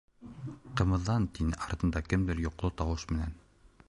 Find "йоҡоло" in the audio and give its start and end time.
2.47-2.73